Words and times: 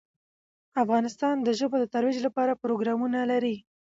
افغانستان 0.83 1.35
د 1.41 1.49
ژبو 1.59 1.75
د 1.79 1.85
ترویج 1.93 2.17
لپاره 2.27 2.59
پروګرامونه 2.63 3.19
لري. 3.31 3.55